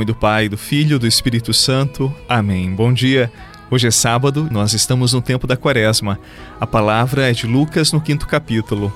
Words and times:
Nome 0.00 0.06
do 0.06 0.14
Pai, 0.14 0.48
do 0.48 0.56
Filho 0.56 0.98
do 0.98 1.06
Espírito 1.06 1.52
Santo. 1.52 2.10
Amém. 2.26 2.74
Bom 2.74 2.90
dia. 2.90 3.30
Hoje 3.70 3.86
é 3.86 3.90
sábado, 3.90 4.48
nós 4.50 4.72
estamos 4.72 5.12
no 5.12 5.20
tempo 5.20 5.46
da 5.46 5.58
quaresma. 5.58 6.18
A 6.58 6.66
palavra 6.66 7.28
é 7.28 7.34
de 7.34 7.46
Lucas 7.46 7.92
no 7.92 8.00
quinto 8.00 8.26
capítulo. 8.26 8.90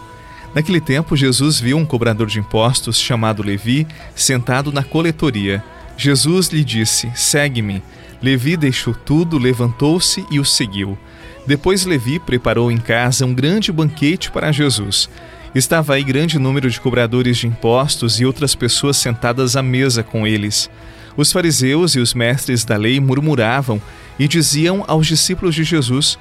Naquele 0.55 0.81
tempo, 0.81 1.15
Jesus 1.15 1.61
viu 1.61 1.77
um 1.77 1.85
cobrador 1.85 2.27
de 2.27 2.39
impostos 2.39 2.99
chamado 2.99 3.43
Levi 3.43 3.87
sentado 4.17 4.73
na 4.73 4.83
coletoria. 4.83 5.63
Jesus 5.95 6.49
lhe 6.49 6.65
disse: 6.65 7.13
Segue-me. 7.15 7.83
Levi 8.23 8.57
deixou 8.57 8.95
tudo, 8.95 9.37
levantou-se 9.37 10.25
e 10.31 10.41
o 10.41 10.45
seguiu. 10.45 10.97
Depois 11.47 11.85
Levi 11.85 12.19
preparou 12.19 12.73
em 12.73 12.79
casa 12.79 13.27
um 13.27 13.35
grande 13.35 13.71
banquete 13.71 14.31
para 14.31 14.51
Jesus. 14.51 15.11
Estava 15.55 15.97
aí 15.97 16.03
grande 16.03 16.39
número 16.39 16.71
de 16.71 16.81
cobradores 16.81 17.37
de 17.37 17.47
impostos 17.47 18.19
e 18.21 18.25
outras 18.25 18.55
pessoas 18.55 18.97
sentadas 18.97 19.55
à 19.55 19.63
mesa 19.63 20.03
com 20.03 20.27
eles. 20.27 20.71
Os 21.17 21.31
fariseus 21.31 21.95
e 21.95 22.01
os 22.01 22.13
mestres 22.15 22.65
da 22.65 22.77
lei 22.77 22.99
murmuravam 22.99 23.81
e 24.19 24.27
diziam 24.27 24.85
aos 24.87 25.07
discípulos 25.07 25.55
de 25.55 25.65
Jesus: 25.65 26.19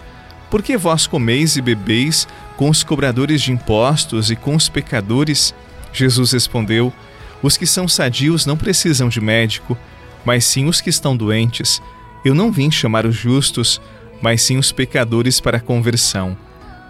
Por 0.50 0.62
que 0.62 0.78
vós 0.78 1.08
comeis 1.08 1.58
e 1.58 1.62
bebeis 1.62 2.28
com 2.56 2.70
os 2.70 2.84
cobradores 2.84 3.42
de 3.42 3.52
impostos 3.52 4.30
e 4.30 4.36
com 4.36 4.56
os 4.56 4.70
pecadores? 4.70 5.54
Jesus 5.92 6.32
respondeu: 6.32 6.94
Os 7.42 7.58
que 7.58 7.66
são 7.66 7.88
sadios 7.88 8.46
não 8.46 8.56
precisam 8.56 9.10
de 9.10 9.20
médico, 9.20 9.78
mas 10.24 10.46
sim 10.46 10.68
os 10.68 10.80
que 10.80 10.90
estão 10.90 11.16
doentes. 11.18 11.82
Eu 12.24 12.34
não 12.34 12.52
vim 12.52 12.72
chamar 12.72 13.06
os 13.06 13.16
justos, 13.16 13.82
mas 14.22 14.42
sim 14.42 14.58
os 14.58 14.72
pecadores 14.72 15.40
para 15.40 15.58
a 15.58 15.62
conversão. 15.62 16.38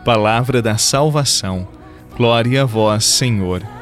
Palavra 0.05 0.61
da 0.61 0.77
salvação. 0.77 1.67
Glória 2.15 2.61
a 2.61 2.65
vós, 2.65 3.05
Senhor. 3.05 3.72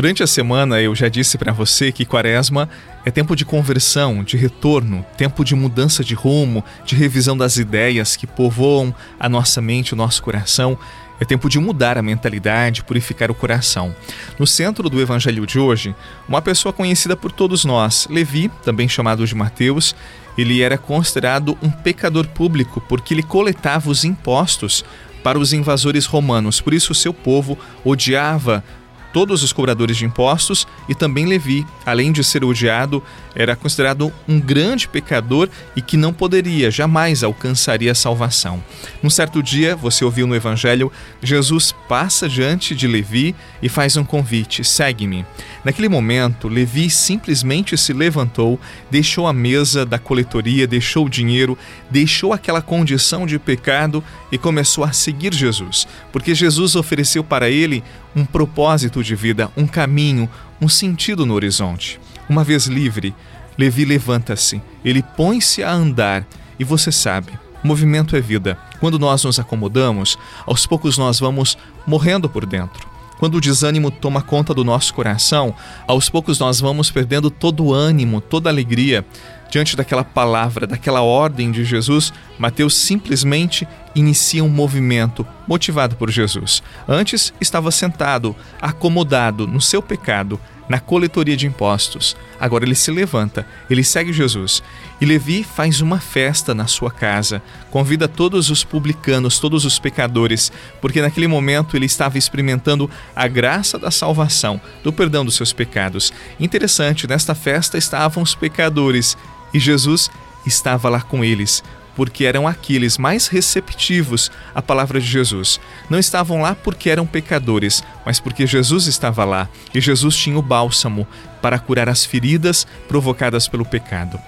Durante 0.00 0.22
a 0.22 0.26
semana 0.26 0.80
eu 0.80 0.94
já 0.94 1.10
disse 1.10 1.36
para 1.36 1.52
você 1.52 1.92
que 1.92 2.06
Quaresma 2.06 2.70
é 3.04 3.10
tempo 3.10 3.36
de 3.36 3.44
conversão, 3.44 4.24
de 4.24 4.34
retorno, 4.34 5.04
tempo 5.14 5.44
de 5.44 5.54
mudança 5.54 6.02
de 6.02 6.14
rumo, 6.14 6.64
de 6.86 6.96
revisão 6.96 7.36
das 7.36 7.58
ideias 7.58 8.16
que 8.16 8.26
povoam 8.26 8.94
a 9.18 9.28
nossa 9.28 9.60
mente, 9.60 9.92
o 9.92 9.96
nosso 9.96 10.22
coração. 10.22 10.78
É 11.20 11.24
tempo 11.26 11.50
de 11.50 11.58
mudar 11.58 11.98
a 11.98 12.02
mentalidade, 12.02 12.82
purificar 12.82 13.30
o 13.30 13.34
coração. 13.34 13.94
No 14.38 14.46
centro 14.46 14.88
do 14.88 15.02
evangelho 15.02 15.46
de 15.46 15.58
hoje, 15.58 15.94
uma 16.26 16.40
pessoa 16.40 16.72
conhecida 16.72 17.14
por 17.14 17.30
todos 17.30 17.66
nós, 17.66 18.08
Levi, 18.08 18.50
também 18.64 18.88
chamado 18.88 19.26
de 19.26 19.34
Mateus, 19.34 19.94
ele 20.38 20.62
era 20.62 20.78
considerado 20.78 21.58
um 21.60 21.70
pecador 21.70 22.26
público 22.26 22.82
porque 22.88 23.12
ele 23.12 23.22
coletava 23.22 23.90
os 23.90 24.02
impostos 24.02 24.82
para 25.22 25.38
os 25.38 25.52
invasores 25.52 26.06
romanos. 26.06 26.58
Por 26.58 26.72
isso, 26.72 26.94
seu 26.94 27.12
povo 27.12 27.58
odiava 27.84 28.64
todos 29.12 29.42
os 29.42 29.52
cobradores 29.52 29.96
de 29.96 30.04
impostos 30.04 30.66
e 30.88 30.94
também 30.94 31.26
Levi, 31.26 31.66
além 31.84 32.12
de 32.12 32.22
ser 32.22 32.44
odiado, 32.44 33.02
era 33.34 33.54
considerado 33.54 34.12
um 34.28 34.40
grande 34.40 34.88
pecador 34.88 35.48
e 35.76 35.82
que 35.82 35.96
não 35.96 36.12
poderia, 36.12 36.70
jamais 36.70 37.22
alcançaria 37.22 37.92
a 37.92 37.94
salvação. 37.94 38.62
Num 39.02 39.10
certo 39.10 39.42
dia, 39.42 39.76
você 39.76 40.04
ouviu 40.04 40.26
no 40.26 40.34
Evangelho, 40.34 40.90
Jesus 41.22 41.74
passa 41.88 42.28
diante 42.28 42.74
de 42.74 42.86
Levi 42.86 43.34
e 43.62 43.68
faz 43.68 43.96
um 43.96 44.04
convite: 44.04 44.64
segue-me. 44.64 45.24
Naquele 45.64 45.88
momento, 45.88 46.48
Levi 46.48 46.90
simplesmente 46.90 47.76
se 47.76 47.92
levantou, 47.92 48.58
deixou 48.90 49.26
a 49.26 49.32
mesa 49.32 49.84
da 49.84 49.98
coletoria, 49.98 50.66
deixou 50.66 51.06
o 51.06 51.10
dinheiro, 51.10 51.56
deixou 51.90 52.32
aquela 52.32 52.62
condição 52.62 53.26
de 53.26 53.38
pecado 53.38 54.02
e 54.32 54.38
começou 54.38 54.84
a 54.84 54.92
seguir 54.92 55.34
Jesus, 55.34 55.86
porque 56.12 56.34
Jesus 56.34 56.76
ofereceu 56.76 57.22
para 57.22 57.50
ele 57.50 57.82
um 58.14 58.24
propósito 58.24 58.99
de 59.02 59.14
vida, 59.14 59.50
um 59.56 59.66
caminho, 59.66 60.28
um 60.60 60.68
sentido 60.68 61.24
no 61.24 61.34
horizonte. 61.34 62.00
Uma 62.28 62.44
vez 62.44 62.66
livre, 62.66 63.14
Levi 63.58 63.84
levanta-se, 63.84 64.62
ele 64.84 65.02
põe-se 65.02 65.62
a 65.62 65.72
andar 65.72 66.26
e 66.58 66.64
você 66.64 66.92
sabe, 66.92 67.32
movimento 67.62 68.16
é 68.16 68.20
vida. 68.20 68.58
Quando 68.78 68.98
nós 68.98 69.24
nos 69.24 69.38
acomodamos, 69.38 70.18
aos 70.46 70.66
poucos 70.66 70.96
nós 70.96 71.20
vamos 71.20 71.58
morrendo 71.86 72.28
por 72.28 72.46
dentro. 72.46 72.88
Quando 73.18 73.34
o 73.34 73.40
desânimo 73.40 73.90
toma 73.90 74.22
conta 74.22 74.54
do 74.54 74.64
nosso 74.64 74.94
coração, 74.94 75.54
aos 75.86 76.08
poucos 76.08 76.38
nós 76.38 76.58
vamos 76.58 76.90
perdendo 76.90 77.30
todo 77.30 77.64
o 77.64 77.74
ânimo, 77.74 78.18
toda 78.18 78.48
a 78.48 78.52
alegria. 78.52 79.04
Diante 79.50 79.76
daquela 79.76 80.04
palavra, 80.04 80.66
daquela 80.66 81.02
ordem 81.02 81.50
de 81.50 81.64
Jesus, 81.64 82.12
Mateus 82.38 82.76
simplesmente 82.76 83.66
inicia 83.94 84.44
um 84.44 84.48
movimento 84.48 85.26
motivado 85.46 85.96
por 85.96 86.08
Jesus. 86.08 86.62
Antes 86.88 87.34
estava 87.40 87.72
sentado, 87.72 88.36
acomodado 88.60 89.48
no 89.48 89.60
seu 89.60 89.82
pecado, 89.82 90.38
na 90.68 90.78
coletoria 90.78 91.36
de 91.36 91.48
impostos. 91.48 92.16
Agora 92.38 92.64
ele 92.64 92.76
se 92.76 92.92
levanta, 92.92 93.44
ele 93.68 93.82
segue 93.82 94.12
Jesus. 94.12 94.62
E 95.00 95.04
Levi 95.04 95.42
faz 95.42 95.80
uma 95.80 95.98
festa 95.98 96.54
na 96.54 96.68
sua 96.68 96.92
casa, 96.92 97.42
convida 97.72 98.06
todos 98.06 98.50
os 98.50 98.62
publicanos, 98.62 99.40
todos 99.40 99.64
os 99.64 99.80
pecadores, 99.80 100.52
porque 100.80 101.02
naquele 101.02 101.26
momento 101.26 101.76
ele 101.76 101.86
estava 101.86 102.16
experimentando 102.16 102.88
a 103.16 103.26
graça 103.26 103.80
da 103.80 103.90
salvação, 103.90 104.60
do 104.84 104.92
perdão 104.92 105.24
dos 105.24 105.34
seus 105.34 105.52
pecados. 105.52 106.12
Interessante, 106.38 107.08
nesta 107.08 107.34
festa 107.34 107.76
estavam 107.76 108.22
os 108.22 108.36
pecadores 108.36 109.16
e 109.52 109.58
Jesus 109.58 110.10
estava 110.46 110.88
lá 110.88 111.00
com 111.00 111.24
eles 111.24 111.62
porque 112.00 112.24
eram 112.24 112.48
aqueles 112.48 112.96
mais 112.96 113.26
receptivos 113.26 114.30
à 114.54 114.62
palavra 114.62 114.98
de 115.00 115.06
Jesus. 115.06 115.60
Não 115.90 115.98
estavam 115.98 116.40
lá 116.40 116.54
porque 116.54 116.88
eram 116.88 117.06
pecadores, 117.06 117.82
mas 118.06 118.18
porque 118.18 118.46
Jesus 118.46 118.86
estava 118.86 119.22
lá 119.24 119.48
e 119.74 119.80
Jesus 119.80 120.16
tinha 120.16 120.38
o 120.38 120.42
bálsamo 120.42 121.06
para 121.42 121.58
curar 121.58 121.90
as 121.90 122.04
feridas 122.04 122.66
provocadas 122.88 123.48
pelo 123.48 123.66
pecado. 123.66 124.18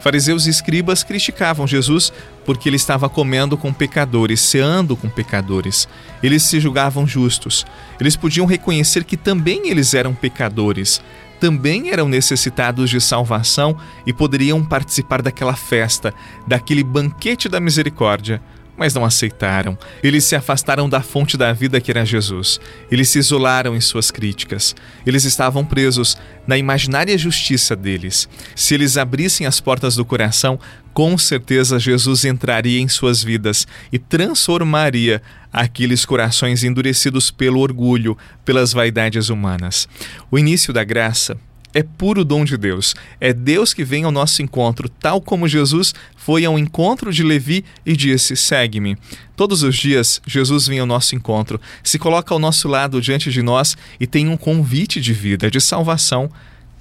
Fariseus 0.00 0.46
e 0.46 0.50
escribas 0.50 1.02
criticavam 1.02 1.66
Jesus 1.66 2.12
porque 2.44 2.68
ele 2.68 2.76
estava 2.76 3.08
comendo 3.08 3.56
com 3.56 3.72
pecadores, 3.72 4.38
ceando 4.38 4.94
com 4.94 5.08
pecadores. 5.08 5.88
Eles 6.22 6.42
se 6.42 6.60
julgavam 6.60 7.06
justos. 7.06 7.64
Eles 7.98 8.16
podiam 8.16 8.44
reconhecer 8.44 9.02
que 9.02 9.16
também 9.16 9.70
eles 9.70 9.94
eram 9.94 10.14
pecadores, 10.14 11.00
também 11.40 11.90
eram 11.90 12.08
necessitados 12.08 12.90
de 12.90 13.00
salvação 13.00 13.76
e 14.06 14.12
poderiam 14.12 14.64
participar 14.64 15.22
daquela 15.22 15.54
festa, 15.54 16.14
daquele 16.46 16.82
banquete 16.82 17.48
da 17.48 17.60
misericórdia, 17.60 18.40
mas 18.76 18.94
não 18.94 19.04
aceitaram. 19.04 19.78
Eles 20.02 20.24
se 20.24 20.34
afastaram 20.34 20.88
da 20.88 21.00
fonte 21.00 21.36
da 21.36 21.52
vida 21.52 21.80
que 21.80 21.90
era 21.90 22.04
Jesus. 22.04 22.60
Eles 22.90 23.08
se 23.08 23.18
isolaram 23.18 23.76
em 23.76 23.80
suas 23.80 24.10
críticas. 24.10 24.74
Eles 25.06 25.24
estavam 25.24 25.64
presos 25.64 26.16
na 26.46 26.58
imaginária 26.58 27.16
justiça 27.16 27.74
deles. 27.74 28.28
Se 28.54 28.74
eles 28.74 28.96
abrissem 28.96 29.46
as 29.46 29.60
portas 29.60 29.96
do 29.96 30.04
coração, 30.04 30.58
com 30.92 31.16
certeza 31.18 31.78
Jesus 31.78 32.24
entraria 32.24 32.80
em 32.80 32.88
suas 32.88 33.22
vidas 33.22 33.66
e 33.92 33.98
transformaria 33.98 35.22
aqueles 35.52 36.04
corações 36.04 36.62
endurecidos 36.64 37.30
pelo 37.30 37.60
orgulho, 37.60 38.16
pelas 38.44 38.72
vaidades 38.72 39.28
humanas. 39.28 39.88
O 40.30 40.38
início 40.38 40.72
da 40.72 40.84
graça 40.84 41.36
é 41.74 41.82
puro 41.82 42.24
dom 42.24 42.44
de 42.44 42.56
Deus. 42.56 42.94
É 43.20 43.32
Deus 43.32 43.74
que 43.74 43.84
vem 43.84 44.04
ao 44.04 44.12
nosso 44.12 44.40
encontro, 44.40 44.88
tal 44.88 45.20
como 45.20 45.48
Jesus 45.48 45.92
foi 46.16 46.44
ao 46.44 46.58
encontro 46.58 47.12
de 47.12 47.22
Levi 47.22 47.64
e 47.84 47.96
disse: 47.96 48.36
Segue-me. 48.36 48.96
Todos 49.36 49.64
os 49.64 49.76
dias, 49.76 50.22
Jesus 50.24 50.68
vem 50.68 50.78
ao 50.78 50.86
nosso 50.86 51.16
encontro, 51.16 51.60
se 51.82 51.98
coloca 51.98 52.32
ao 52.32 52.38
nosso 52.38 52.68
lado 52.68 53.00
diante 53.00 53.32
de 53.32 53.42
nós 53.42 53.76
e 53.98 54.06
tem 54.06 54.28
um 54.28 54.36
convite 54.36 55.00
de 55.00 55.12
vida, 55.12 55.50
de 55.50 55.60
salvação 55.60 56.30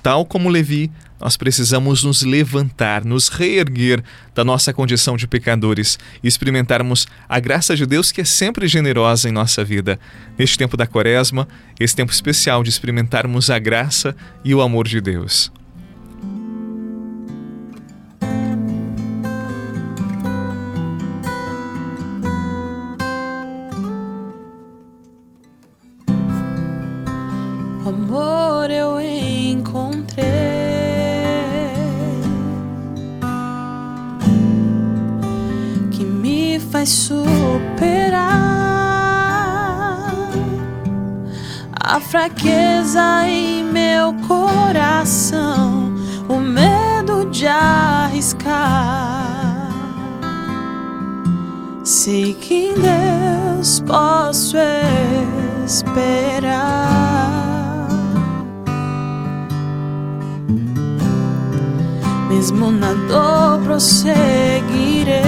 tal 0.04 0.26
como 0.26 0.50
Levi, 0.50 0.92
nós 1.20 1.38
precisamos 1.38 2.04
nos 2.04 2.22
levantar, 2.22 3.06
nos 3.06 3.30
reerguer 3.30 4.04
da 4.36 4.44
nossa 4.44 4.74
condição 4.74 5.16
de 5.16 5.26
pecadores 5.26 5.98
e 6.22 6.28
experimentarmos 6.28 7.08
a 7.30 7.40
graça 7.40 7.78
de 7.78 7.86
Deus 7.86 8.12
que 8.12 8.20
é 8.20 8.26
sempre 8.26 8.68
generosa 8.68 9.30
em 9.30 9.32
nossa 9.32 9.64
vida. 9.64 9.98
Neste 10.38 10.58
tempo 10.58 10.76
da 10.76 10.86
Quaresma, 10.86 11.48
esse 11.80 11.96
tempo 11.96 12.12
especial 12.12 12.62
de 12.62 12.70
experimentarmos 12.70 13.50
a 13.50 13.58
graça 13.58 14.14
e 14.44 14.54
o 14.54 14.62
amor 14.62 14.86
de 14.86 15.00
Deus. 15.00 15.50
Faz 36.84 36.90
superar 36.90 38.42
a 41.80 42.00
fraqueza 42.00 43.26
em 43.26 43.64
meu 43.64 44.14
coração, 44.28 45.94
o 46.28 46.40
medo 46.40 47.26
de 47.30 47.48
arriscar. 47.48 48.52
Sei 51.86 52.34
que 52.34 52.72
em 52.72 52.74
Deus 52.74 53.80
posso 53.82 54.58
esperar. 55.66 57.44
mesmo 62.30 62.72
na 62.72 62.94
dor 63.08 63.60
prosseguirei. 63.64 65.23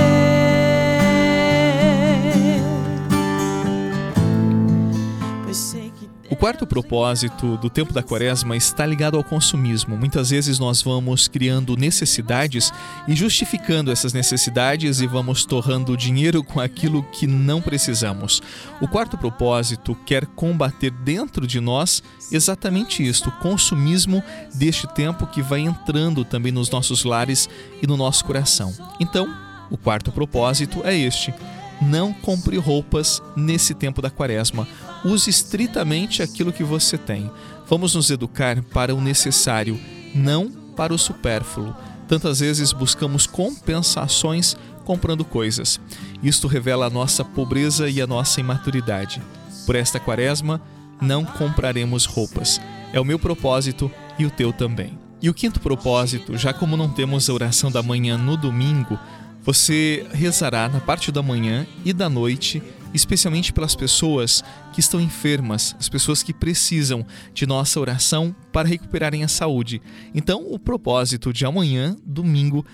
Quarto 6.46 6.68
propósito 6.68 7.58
do 7.58 7.72
tempo 7.72 7.92
da 7.92 8.04
quaresma 8.04 8.56
está 8.56 8.86
ligado 8.86 9.18
ao 9.18 9.24
consumismo. 9.24 9.98
Muitas 9.98 10.30
vezes 10.30 10.60
nós 10.60 10.80
vamos 10.80 11.28
criando 11.28 11.76
necessidades 11.76 12.72
e 13.08 13.16
justificando 13.16 13.92
essas 13.92 14.14
necessidades 14.14 15.02
e 15.02 15.08
vamos 15.08 15.44
torrando 15.44 15.98
dinheiro 15.98 16.44
com 16.44 16.60
aquilo 16.60 17.02
que 17.02 17.26
não 17.26 17.64
precisamos. 17.64 18.44
O 18.80 18.88
quarto 18.88 19.18
propósito 19.18 19.98
quer 20.06 20.28
combater 20.28 20.92
dentro 20.92 21.48
de 21.48 21.60
nós 21.60 22.04
exatamente 22.32 23.02
isto, 23.04 23.30
o 23.30 23.40
consumismo 23.40 24.24
deste 24.54 24.86
tempo 24.94 25.26
que 25.26 25.42
vai 25.42 25.62
entrando 25.62 26.24
também 26.24 26.52
nos 26.52 26.70
nossos 26.70 27.04
lares 27.04 27.50
e 27.82 27.88
no 27.88 27.98
nosso 27.98 28.24
coração. 28.24 28.72
Então, 29.00 29.28
o 29.72 29.78
quarto 29.78 30.12
propósito 30.12 30.84
é 30.86 30.96
este 30.96 31.34
não 31.82 32.14
compre 32.14 32.58
roupas 32.58 33.22
nesse 33.36 33.74
tempo 33.74 34.02
da 34.02 34.10
quaresma. 34.10 34.68
Use 35.04 35.30
estritamente 35.30 36.24
aquilo 36.24 36.54
que 36.54 36.64
você 36.64 36.98
tem. 36.98 37.30
Vamos 37.68 37.96
nos 37.96 38.10
educar 38.10 38.62
para 38.62 38.94
o 38.94 39.02
necessário, 39.02 39.80
não 40.14 40.50
para 40.76 40.94
o 40.94 40.98
supérfluo. 40.98 41.76
Tantas 42.08 42.40
vezes 42.40 42.72
buscamos 42.72 43.26
compensações 43.26 44.56
comprando 44.84 45.26
coisas. 45.26 45.80
Isto 46.22 46.48
revela 46.48 46.86
a 46.86 46.90
nossa 46.90 47.26
pobreza 47.26 47.90
e 47.90 48.02
a 48.02 48.08
nossa 48.08 48.40
imaturidade. 48.40 49.22
Por 49.66 49.76
esta 49.76 50.00
quaresma, 50.00 50.62
não 51.02 51.26
compraremos 51.26 52.06
roupas. 52.06 52.62
É 52.94 53.00
o 53.00 53.06
meu 53.06 53.18
propósito 53.18 53.92
e 54.18 54.26
o 54.26 54.32
teu 54.32 54.54
também. 54.54 54.98
E 55.22 55.30
o 55.30 55.34
quinto 55.34 55.60
propósito, 55.60 56.38
já 56.38 56.54
como 56.54 56.78
não 56.78 56.90
temos 56.90 57.30
a 57.30 57.34
oração 57.34 57.72
da 57.72 57.82
manhã 57.82 58.18
no 58.18 58.38
domingo, 58.38 59.00
você 59.46 60.08
rezará 60.12 60.68
na 60.68 60.80
parte 60.82 61.12
da 61.12 61.22
manhã 61.22 61.68
e 61.86 61.94
da 61.94 62.10
noite, 62.10 62.64
especialmente 62.96 63.54
pelas 63.54 63.76
pessoas 63.76 64.44
que 64.74 64.80
estão 64.80 65.00
enfermas, 65.00 65.76
as 65.80 65.88
pessoas 65.88 66.24
que 66.24 66.34
precisam 66.34 67.06
de 67.32 67.46
nossa 67.46 67.80
oração 67.80 68.36
para 68.52 68.68
recuperarem 68.68 69.24
a 69.24 69.28
saúde. 69.28 69.82
Então, 70.16 70.44
o 70.52 70.58
propósito 70.58 71.32
de 71.32 71.46
amanhã, 71.46 71.96
domingo, 72.04 72.66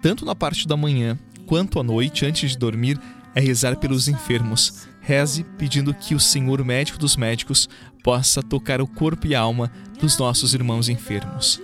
tanto 0.00 0.24
na 0.24 0.36
parte 0.36 0.68
da 0.68 0.76
manhã 0.76 1.18
quanto 1.46 1.80
à 1.80 1.82
noite, 1.82 2.24
antes 2.24 2.52
de 2.52 2.58
dormir, 2.58 2.96
é 3.34 3.40
rezar 3.40 3.76
pelos 3.76 4.06
enfermos. 4.06 4.86
Reze 5.00 5.44
pedindo 5.58 5.92
que 5.92 6.14
o 6.14 6.20
Senhor 6.20 6.64
médico 6.64 6.96
dos 6.96 7.16
médicos 7.16 7.68
possa 8.04 8.40
tocar 8.40 8.80
o 8.80 8.86
corpo 8.86 9.26
e 9.26 9.34
a 9.34 9.40
alma 9.40 9.70
dos 10.00 10.16
nossos 10.16 10.54
irmãos 10.54 10.88
enfermos. 10.88 11.60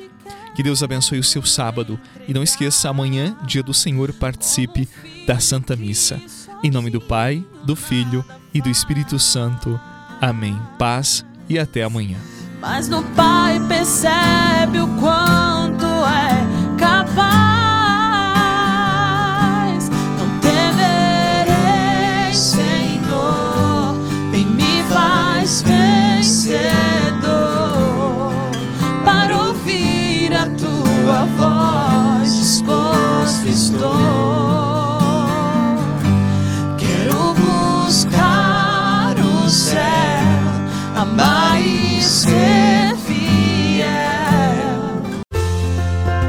Que 0.56 0.62
Deus 0.62 0.82
abençoe 0.82 1.18
o 1.18 1.22
seu 1.22 1.42
sábado 1.42 2.00
e 2.26 2.32
não 2.32 2.42
esqueça, 2.42 2.88
amanhã, 2.88 3.36
dia 3.44 3.62
do 3.62 3.74
Senhor, 3.74 4.10
participe 4.14 4.88
da 5.26 5.38
Santa 5.38 5.76
Missa. 5.76 6.18
Em 6.62 6.70
nome 6.70 6.88
do 6.88 6.98
Pai, 6.98 7.44
do 7.62 7.76
Filho 7.76 8.24
e 8.54 8.62
do 8.62 8.70
Espírito 8.70 9.18
Santo. 9.18 9.78
Amém. 10.18 10.58
Paz 10.78 11.26
e 11.46 11.58
até 11.58 11.82
amanhã. 11.82 12.16
Mas 12.58 12.88
no 12.88 13.02
Pai 13.02 13.60
percebe 13.68 14.80
o 14.80 14.88
quanto 14.98 15.84
é 15.84 16.78
capaz. 16.78 17.55